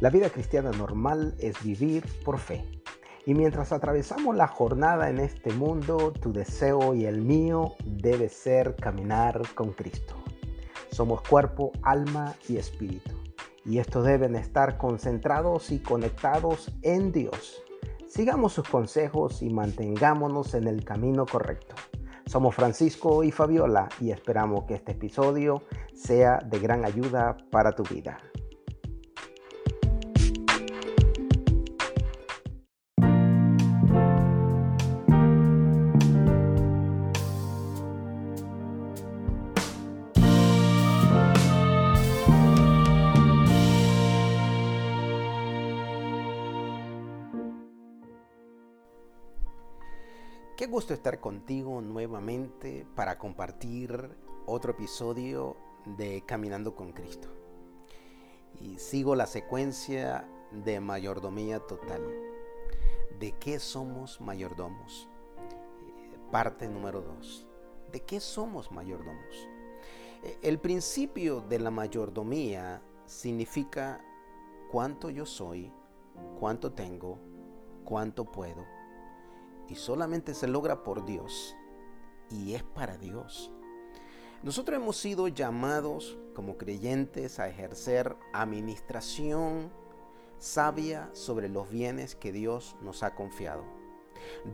[0.00, 2.64] La vida cristiana normal es vivir por fe.
[3.26, 8.76] Y mientras atravesamos la jornada en este mundo, tu deseo y el mío debe ser
[8.76, 10.14] caminar con Cristo.
[10.90, 13.10] Somos cuerpo, alma y espíritu.
[13.66, 17.62] Y estos deben estar concentrados y conectados en Dios.
[18.08, 21.74] Sigamos sus consejos y mantengámonos en el camino correcto.
[22.24, 27.82] Somos Francisco y Fabiola y esperamos que este episodio sea de gran ayuda para tu
[27.82, 28.18] vida.
[50.60, 57.28] Qué gusto estar contigo nuevamente para compartir otro episodio de Caminando con Cristo.
[58.60, 62.02] Y sigo la secuencia de mayordomía total.
[63.18, 65.08] ¿De qué somos mayordomos?
[66.30, 67.48] Parte número dos.
[67.90, 69.48] ¿De qué somos mayordomos?
[70.42, 74.04] El principio de la mayordomía significa
[74.70, 75.72] cuánto yo soy,
[76.38, 77.18] cuánto tengo,
[77.82, 78.79] cuánto puedo
[79.70, 81.56] y solamente se logra por Dios
[82.28, 83.50] y es para Dios.
[84.42, 89.70] Nosotros hemos sido llamados como creyentes a ejercer administración
[90.38, 93.64] sabia sobre los bienes que Dios nos ha confiado.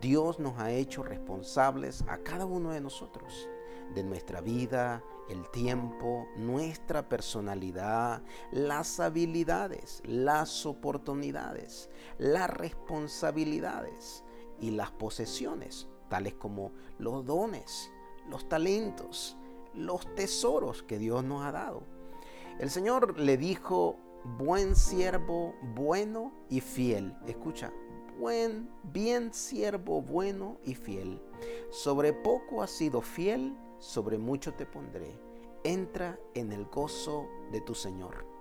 [0.00, 3.48] Dios nos ha hecho responsables a cada uno de nosotros,
[3.94, 14.24] de nuestra vida, el tiempo, nuestra personalidad, las habilidades, las oportunidades, las responsabilidades
[14.60, 17.90] y las posesiones, tales como los dones,
[18.28, 19.36] los talentos,
[19.74, 21.82] los tesoros que Dios nos ha dado.
[22.58, 23.98] El Señor le dijo,
[24.38, 27.14] buen siervo, bueno y fiel.
[27.26, 27.72] Escucha,
[28.18, 31.20] buen, bien siervo, bueno y fiel.
[31.70, 35.18] Sobre poco has sido fiel, sobre mucho te pondré.
[35.64, 38.35] Entra en el gozo de tu Señor.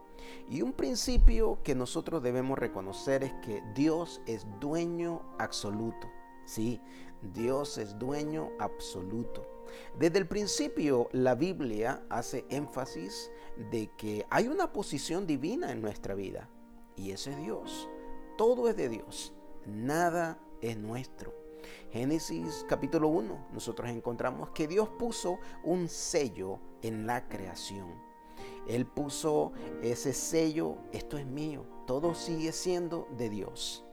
[0.50, 6.08] Y un principio que nosotros debemos reconocer es que Dios es dueño absoluto.
[6.46, 6.81] Sí,
[7.34, 9.48] Dios es dueño absoluto.
[9.98, 13.31] Desde el principio la Biblia hace énfasis
[13.72, 16.50] de que hay una posición divina en nuestra vida
[16.96, 17.90] y ese es Dios.
[18.38, 19.34] Todo es de Dios,
[19.66, 21.34] nada es nuestro.
[21.92, 28.05] Génesis capítulo 1, nosotros encontramos que Dios puso un sello en la creación.
[28.68, 29.51] Él puso
[29.81, 33.84] ese sello, esto es mío, todo sigue siendo de Dios.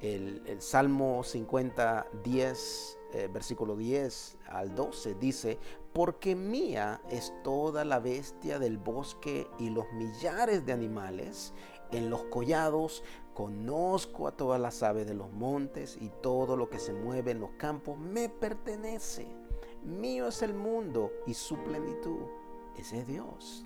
[0.00, 5.58] El, Salmo 50, 10, eh, versículo 10 al 12 dice,
[5.94, 11.54] porque mía es toda la bestia del bosque y los millares de animales
[11.92, 13.02] en los collados,
[13.34, 17.40] conozco a todas las aves de los montes y todo lo que se mueve en
[17.40, 19.26] los campos me pertenece.
[19.84, 22.22] Mío es el mundo y su plenitud.
[22.76, 23.64] Ese es Dios.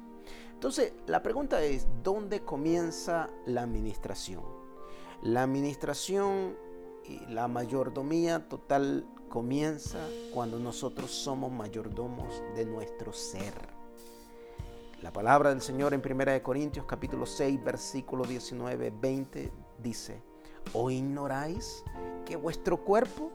[0.58, 4.42] Entonces, la pregunta es, ¿dónde comienza la administración?
[5.22, 6.56] La administración
[7.04, 10.00] y la mayordomía total comienza
[10.34, 13.54] cuando nosotros somos mayordomos de nuestro ser.
[15.00, 20.20] La palabra del Señor en 1 Corintios capítulo 6 versículo 19, 20 dice,
[20.72, 21.84] ¿o ignoráis
[22.26, 23.30] que vuestro cuerpo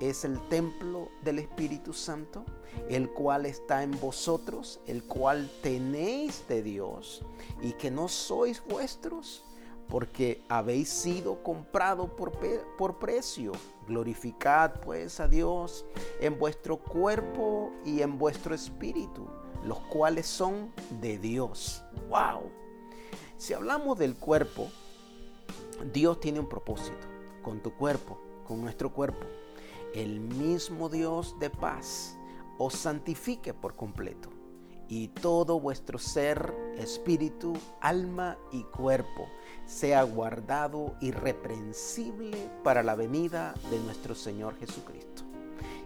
[0.00, 2.44] es el templo del Espíritu Santo,
[2.88, 7.24] el cual está en vosotros, el cual tenéis de Dios,
[7.60, 9.44] y que no sois vuestros,
[9.88, 12.32] porque habéis sido comprado por,
[12.76, 13.52] por precio.
[13.86, 15.86] Glorificad pues a Dios
[16.20, 19.26] en vuestro cuerpo y en vuestro espíritu,
[19.64, 21.82] los cuales son de Dios.
[22.10, 22.50] ¡Wow!
[23.38, 24.68] Si hablamos del cuerpo,
[25.92, 27.06] Dios tiene un propósito
[27.42, 29.26] con tu cuerpo, con nuestro cuerpo
[29.94, 32.18] el mismo Dios de paz
[32.58, 34.30] os santifique por completo,
[34.88, 39.28] y todo vuestro ser, espíritu, alma y cuerpo
[39.66, 45.22] sea guardado irreprensible para la venida de nuestro Señor Jesucristo.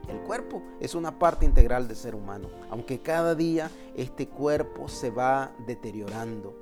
[0.09, 5.11] El cuerpo es una parte integral del ser humano, aunque cada día este cuerpo se
[5.11, 6.62] va deteriorando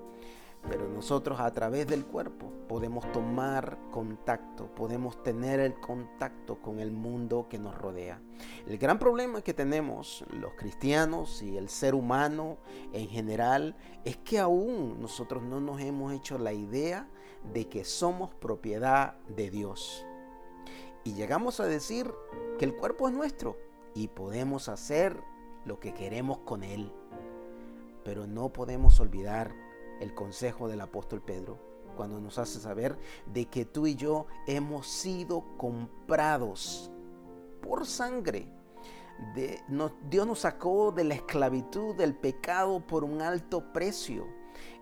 [0.68, 6.92] pero nosotros a través del cuerpo podemos tomar contacto, podemos tener el contacto con el
[6.92, 8.20] mundo que nos rodea.
[8.66, 12.58] El gran problema que tenemos los cristianos y el ser humano
[12.92, 17.08] en general es que aún nosotros no nos hemos hecho la idea
[17.52, 20.06] de que somos propiedad de Dios.
[21.02, 22.12] Y llegamos a decir
[22.58, 23.56] que el cuerpo es nuestro
[23.94, 25.18] y podemos hacer
[25.64, 26.92] lo que queremos con él.
[28.04, 29.54] Pero no podemos olvidar
[30.00, 31.58] el consejo del apóstol Pedro,
[31.96, 36.90] cuando nos hace saber de que tú y yo hemos sido comprados
[37.60, 38.46] por sangre.
[40.08, 44.26] Dios nos sacó de la esclavitud del pecado por un alto precio.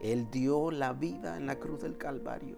[0.00, 2.56] Él dio la vida en la cruz del Calvario.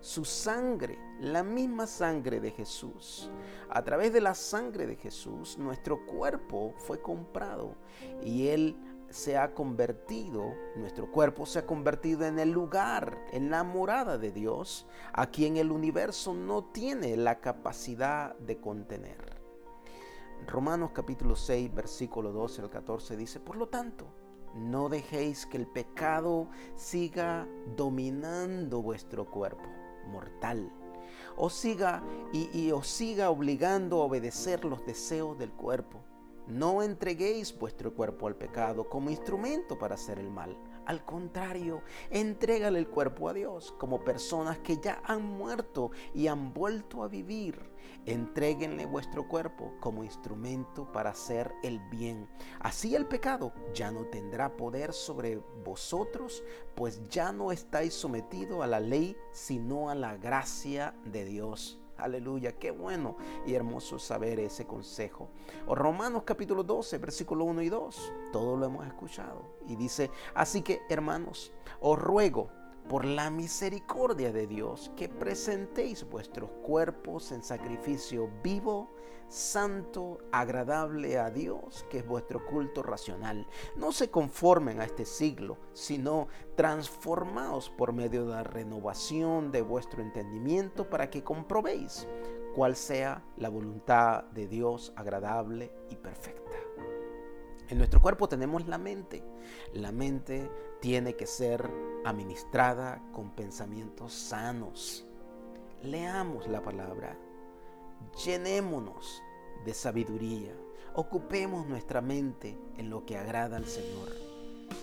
[0.00, 3.30] Su sangre, la misma sangre de Jesús.
[3.68, 7.76] A través de la sangre de Jesús, nuestro cuerpo fue comprado
[8.22, 8.76] y Él
[9.10, 14.30] se ha convertido, nuestro cuerpo se ha convertido en el lugar, en la morada de
[14.30, 19.40] Dios, a quien el universo no tiene la capacidad de contener.
[20.46, 24.06] Romanos capítulo 6, versículo 12 al 14 dice, por lo tanto,
[24.54, 27.46] no dejéis que el pecado siga
[27.76, 29.68] dominando vuestro cuerpo
[30.06, 30.72] mortal,
[31.36, 32.02] o siga
[32.32, 36.04] y, y os siga obligando a obedecer los deseos del cuerpo
[36.50, 40.58] no entreguéis vuestro cuerpo al pecado como instrumento para hacer el mal.
[40.86, 46.52] Al contrario, entrégale el cuerpo a Dios como personas que ya han muerto y han
[46.52, 47.70] vuelto a vivir.
[48.06, 52.28] Entréguenle vuestro cuerpo como instrumento para hacer el bien.
[52.60, 56.42] Así el pecado ya no tendrá poder sobre vosotros,
[56.74, 61.79] pues ya no estáis sometidos a la ley, sino a la gracia de Dios.
[62.00, 63.16] Aleluya, qué bueno
[63.46, 65.30] y hermoso saber ese consejo.
[65.66, 69.56] O Romanos capítulo 12, versículo 1 y 2, todo lo hemos escuchado.
[69.66, 72.50] Y dice, así que hermanos, os ruego
[72.90, 78.90] por la misericordia de Dios que presentéis vuestros cuerpos en sacrificio vivo,
[79.28, 83.46] santo, agradable a Dios, que es vuestro culto racional.
[83.76, 86.26] No se conformen a este siglo, sino
[86.56, 92.08] transformaos por medio de la renovación de vuestro entendimiento para que comprobéis
[92.56, 96.56] cuál sea la voluntad de Dios agradable y perfecta.
[97.70, 99.22] En nuestro cuerpo tenemos la mente.
[99.74, 100.50] La mente
[100.80, 101.70] tiene que ser
[102.04, 105.06] administrada con pensamientos sanos.
[105.80, 107.16] Leamos la palabra.
[108.24, 109.22] Llenémonos
[109.64, 110.52] de sabiduría.
[110.94, 114.08] Ocupemos nuestra mente en lo que agrada al Señor.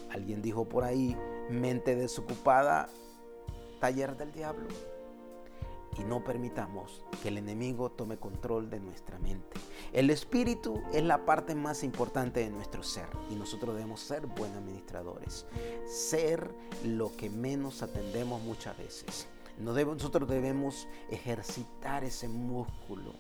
[0.10, 1.18] Alguien dijo por ahí,
[1.50, 2.88] mente desocupada,
[3.82, 4.68] taller del diablo
[6.00, 9.60] y no permitamos que el enemigo tome control de nuestra mente.
[9.94, 14.58] El espíritu es la parte más importante de nuestro ser y nosotros debemos ser buenos
[14.58, 15.46] administradores,
[15.86, 16.54] ser
[16.84, 19.28] lo que menos atendemos muchas veces.
[19.60, 23.14] nosotros debemos ejercitar ese músculo,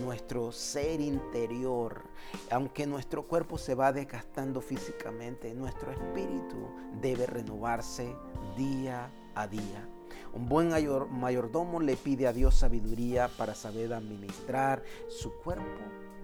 [0.00, 2.02] nuestro ser interior,
[2.50, 8.14] aunque nuestro cuerpo se va desgastando físicamente, nuestro espíritu debe renovarse
[8.56, 9.88] día a día.
[10.32, 10.70] Un buen
[11.10, 15.64] mayordomo le pide a Dios sabiduría para saber administrar su cuerpo,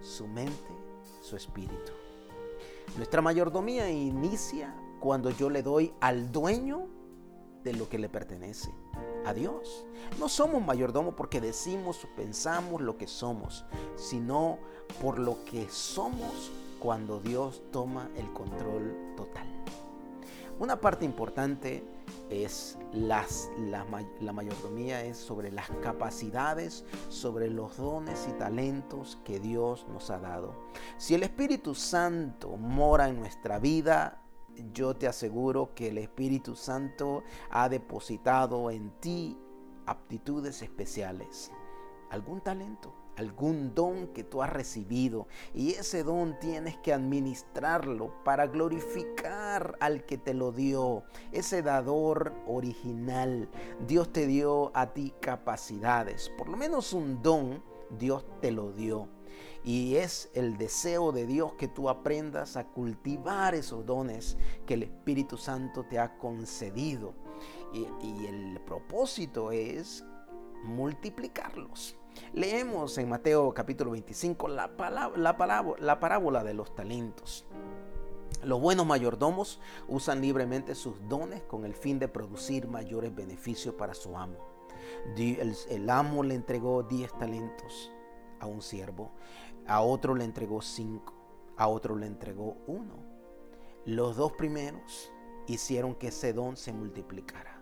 [0.01, 0.71] su mente,
[1.21, 1.91] su espíritu.
[2.97, 6.87] Nuestra mayordomía inicia cuando yo le doy al dueño
[7.63, 8.71] de lo que le pertenece,
[9.25, 9.85] a Dios.
[10.19, 13.65] No somos mayordomo porque decimos o pensamos lo que somos,
[13.95, 14.59] sino
[15.01, 19.47] por lo que somos cuando Dios toma el control total.
[20.59, 21.83] Una parte importante
[22.29, 23.85] es las, la,
[24.19, 30.19] la, mayordomía es sobre las capacidades, sobre los dones y talentos que Dios nos ha
[30.19, 30.55] dado.
[30.97, 34.21] Si el Espíritu Santo mora en nuestra vida,
[34.73, 39.37] yo te aseguro que el Espíritu Santo ha depositado en ti
[39.85, 41.51] aptitudes especiales,
[42.09, 48.47] algún talento algún don que tú has recibido y ese don tienes que administrarlo para
[48.47, 49.44] glorificar
[49.79, 53.49] al que te lo dio, ese dador original.
[53.87, 57.63] Dios te dio a ti capacidades, por lo menos un don
[57.97, 59.09] Dios te lo dio.
[59.63, 64.83] Y es el deseo de Dios que tú aprendas a cultivar esos dones que el
[64.83, 67.13] Espíritu Santo te ha concedido.
[67.73, 70.05] Y, el propósito es
[70.63, 71.97] multiplicarlos.
[72.33, 77.45] Leemos en Mateo capítulo 25 la, la, la parábola de los talentos.
[78.43, 83.93] Los buenos mayordomos usan libremente sus dones con el fin de producir mayores beneficios para
[83.93, 84.37] su amo.
[85.15, 87.91] El, amo le entregó 10 talentos
[88.39, 89.11] a un siervo,
[89.65, 91.13] a otro le entregó 5,
[91.57, 92.95] a otro le entregó uno.
[93.85, 95.11] Los dos primeros
[95.47, 97.61] hicieron que ese don se multiplicara,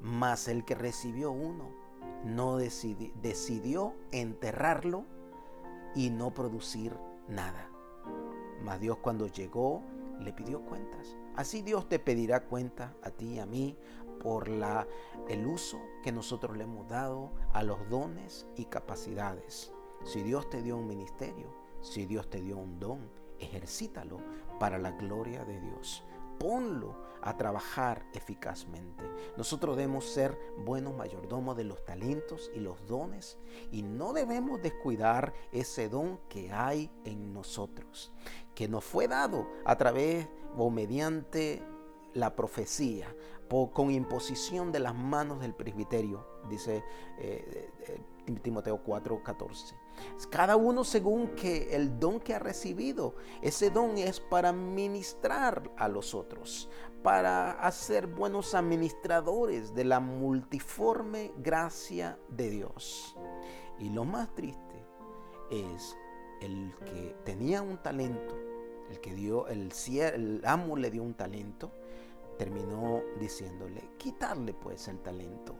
[0.00, 1.70] mas el que recibió uno
[2.24, 5.04] no decidió enterrarlo
[5.94, 6.96] y no producir
[7.28, 7.70] nada.
[8.62, 9.82] Mas Dios cuando llegó
[10.20, 11.16] le pidió cuentas.
[11.36, 13.76] Así Dios te pedirá cuenta a ti y a mí
[14.20, 14.86] por la,
[15.28, 19.72] el uso que nosotros le hemos dado a los dones y capacidades.
[20.04, 24.18] Si Dios te dio un ministerio, si Dios te dio un don, ejercítalo
[24.58, 26.04] para la gloria de Dios.
[26.38, 29.04] Ponlo a trabajar eficazmente.
[29.36, 33.38] Nosotros debemos ser buenos mayordomos de los talentos y los dones
[33.70, 38.12] y no debemos descuidar ese don que hay en nosotros,
[38.54, 41.62] que nos fue dado a través o mediante
[42.14, 43.14] la profecía,
[43.72, 46.84] con imposición de las manos del presbiterio, dice
[47.18, 47.70] eh,
[48.26, 49.87] eh, Timoteo 4, 14.
[50.30, 55.88] Cada uno según que el don que ha recibido, ese don es para ministrar a
[55.88, 56.68] los otros,
[57.02, 63.16] para hacer buenos administradores de la multiforme gracia de Dios.
[63.78, 64.84] Y lo más triste
[65.50, 65.96] es
[66.40, 68.36] el que tenía un talento,
[68.90, 71.72] el que dio, el, el amo le dio un talento,
[72.38, 75.56] terminó diciéndole, quitarle pues el talento,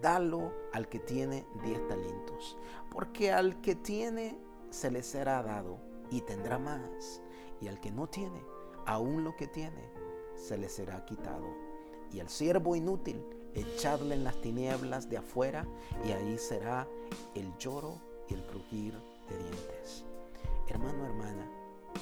[0.00, 2.56] dalo al que tiene diez talentos,
[2.90, 4.38] porque al que tiene
[4.70, 5.78] se le será dado
[6.10, 7.22] y tendrá más,
[7.60, 8.42] y al que no tiene,
[8.86, 9.90] aún lo que tiene,
[10.34, 11.46] se le será quitado.
[12.12, 15.66] Y al siervo inútil, echarle en las tinieblas de afuera,
[16.06, 16.86] y ahí será
[17.34, 18.94] el lloro y el crujir
[19.28, 20.04] de dientes.
[20.68, 21.50] Hermano, hermana,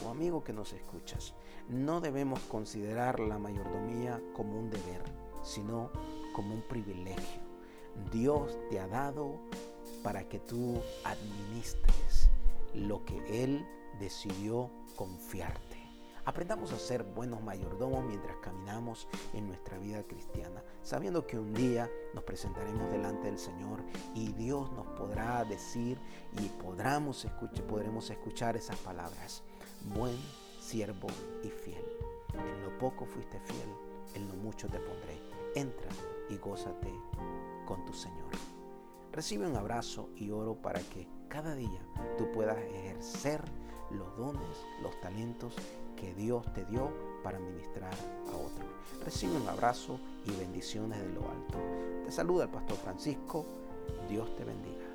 [0.04, 1.35] o amigo que nos escuchas,
[1.68, 5.02] no debemos considerar la mayordomía como un deber,
[5.42, 5.90] sino
[6.35, 7.50] como un privilegio.
[8.12, 9.40] Dios te ha dado
[10.02, 12.30] para que tú administres
[12.75, 13.66] lo que Él
[13.99, 15.78] decidió confiarte.
[16.25, 21.90] Aprendamos a ser buenos mayordomos mientras caminamos en nuestra vida cristiana, sabiendo que un día
[22.14, 23.82] nos presentaremos delante del Señor
[24.14, 25.99] y Dios nos podrá decir
[26.38, 29.42] y podremos escuchar, esas palabras
[29.94, 30.16] buen
[30.61, 31.09] siervo
[31.42, 31.85] y fiel.
[32.35, 33.75] En lo poco fuiste fiel,
[34.14, 35.20] en lo mucho te pondré.
[35.54, 35.88] Entra
[36.28, 36.92] y gózate
[37.70, 38.32] con tu Señor.
[39.12, 41.80] Recibe un abrazo y oro para que cada día
[42.18, 43.40] tú puedas ejercer
[43.92, 45.54] los dones, los talentos
[45.94, 46.90] que Dios te dio
[47.22, 48.68] para ministrar a otros.
[49.04, 51.58] Recibe un abrazo y bendiciones de lo alto.
[52.04, 53.46] Te saluda el pastor Francisco.
[54.08, 54.89] Dios te bendiga.